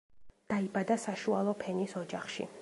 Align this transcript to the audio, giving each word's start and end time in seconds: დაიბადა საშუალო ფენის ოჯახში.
დაიბადა 0.53 0.97
საშუალო 1.03 1.55
ფენის 1.65 1.95
ოჯახში. 2.03 2.51